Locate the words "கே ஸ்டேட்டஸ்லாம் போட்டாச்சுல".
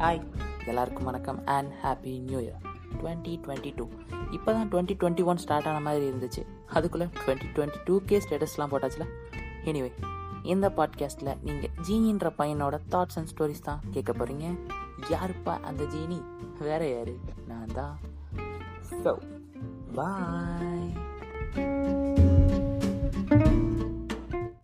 8.06-9.06